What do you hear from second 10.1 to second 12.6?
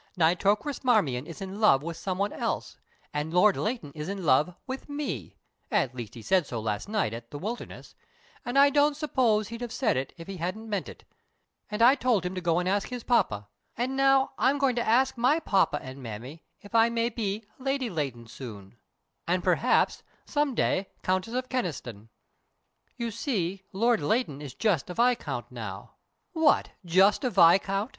if he hadn't meant it and I told him to go